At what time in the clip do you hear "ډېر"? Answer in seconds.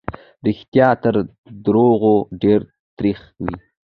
2.41-2.59